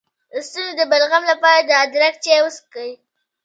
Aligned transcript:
د 0.31 0.35
ستوني 0.47 0.71
د 0.77 0.81
بلغم 0.91 1.23
لپاره 1.31 1.59
د 1.63 1.71
ادرک 1.83 2.15
چای 2.25 2.39
وڅښئ 2.43 2.91